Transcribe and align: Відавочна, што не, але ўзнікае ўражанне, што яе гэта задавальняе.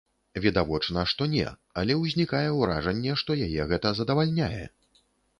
Відавочна, 0.43 1.01
што 1.11 1.25
не, 1.33 1.43
але 1.81 1.97
ўзнікае 1.99 2.47
ўражанне, 2.61 3.11
што 3.23 3.35
яе 3.49 3.67
гэта 3.73 3.91
задавальняе. 3.99 4.63